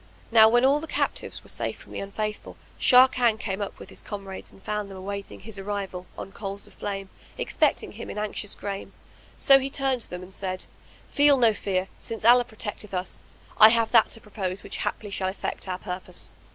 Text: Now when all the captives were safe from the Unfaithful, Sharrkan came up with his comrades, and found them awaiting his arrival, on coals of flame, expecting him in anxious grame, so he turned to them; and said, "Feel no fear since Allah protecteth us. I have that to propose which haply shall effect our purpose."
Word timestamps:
Now 0.31 0.49
when 0.49 0.65
all 0.65 0.79
the 0.79 0.87
captives 0.87 1.43
were 1.43 1.49
safe 1.49 1.77
from 1.77 1.91
the 1.91 1.99
Unfaithful, 1.99 2.57
Sharrkan 2.79 3.37
came 3.37 3.61
up 3.61 3.77
with 3.77 3.91
his 3.91 4.01
comrades, 4.01 4.51
and 4.51 4.63
found 4.63 4.89
them 4.89 4.97
awaiting 4.97 5.41
his 5.41 5.59
arrival, 5.59 6.07
on 6.17 6.31
coals 6.31 6.65
of 6.65 6.73
flame, 6.73 7.09
expecting 7.37 7.91
him 7.91 8.09
in 8.09 8.17
anxious 8.17 8.55
grame, 8.55 8.93
so 9.37 9.59
he 9.59 9.69
turned 9.69 10.01
to 10.01 10.09
them; 10.09 10.23
and 10.23 10.33
said, 10.33 10.65
"Feel 11.11 11.37
no 11.37 11.53
fear 11.53 11.87
since 11.99 12.25
Allah 12.25 12.45
protecteth 12.45 12.95
us. 12.95 13.25
I 13.59 13.69
have 13.69 13.91
that 13.91 14.09
to 14.09 14.21
propose 14.21 14.63
which 14.63 14.77
haply 14.77 15.11
shall 15.11 15.29
effect 15.29 15.67
our 15.67 15.77
purpose." 15.77 16.31